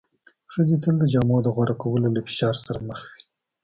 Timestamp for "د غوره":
1.43-1.75